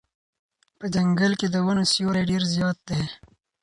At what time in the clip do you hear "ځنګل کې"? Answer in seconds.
0.95-1.47